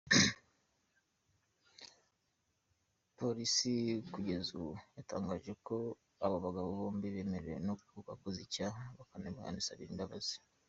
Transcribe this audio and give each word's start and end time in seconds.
Polisi 3.19 3.73
kugeza 4.13 4.49
ubu 4.59 4.71
yatangaje 4.97 5.51
ko 5.67 5.75
abo 6.25 6.35
bagabo 6.45 6.69
bombi 6.79 7.07
bemera 7.15 7.71
ko 7.89 7.95
bakoze 8.07 8.37
icyaha, 8.47 8.81
bakanagisabira 8.97 9.91
imbabazi. 9.93 10.35